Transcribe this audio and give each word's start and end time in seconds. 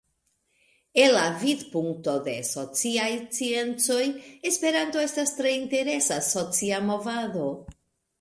El 1.01 1.11
la 1.15 1.25
vidpunkto 1.41 2.13
de 2.27 2.33
sociaj 2.51 3.09
sciencoj, 3.25 3.99
Esperanto 4.51 5.03
estas 5.09 5.35
tre 5.43 5.53
interesa 5.59 6.19
socia 6.29 6.81
movado. 6.89 7.45